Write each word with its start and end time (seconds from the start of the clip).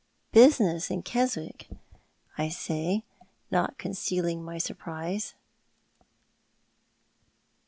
"Business 0.31 0.89
in 0.89 1.03
Keswick," 1.03 1.67
say 2.49 2.89
I, 3.05 3.25
not 3.51 3.77
concealing 3.77 4.43
my 4.43 4.57
surprise. 4.57 5.35